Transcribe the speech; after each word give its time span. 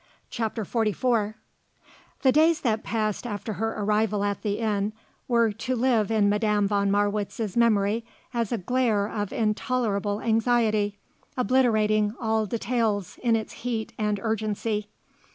CHAPTER 0.31 0.65
XLIV 0.65 1.35
The 2.23 2.31
days 2.31 2.61
that 2.61 2.83
passed 2.83 3.27
after 3.27 3.53
her 3.61 3.75
arrival 3.79 4.23
at 4.23 4.41
the 4.41 4.53
inn 4.53 4.93
were 5.27 5.51
to 5.51 5.75
live 5.75 6.09
in 6.09 6.27
Madame 6.27 6.67
von 6.67 6.89
Marwitz's 6.89 7.55
memory 7.55 8.03
as 8.33 8.51
a 8.51 8.57
glare 8.57 9.07
of 9.07 9.31
intolerable 9.31 10.19
anxiety, 10.19 10.97
obliterating 11.37 12.15
all 12.19 12.47
details 12.47 13.19
in 13.21 13.35
its 13.35 13.53
heat 13.61 13.93
and 13.99 14.19
urgency. 14.23 14.87